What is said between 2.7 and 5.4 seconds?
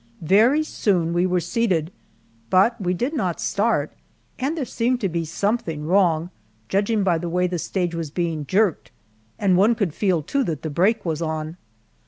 we did not start, and there seemed to be